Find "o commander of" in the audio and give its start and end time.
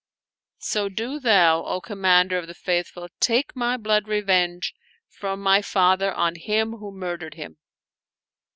1.63-2.47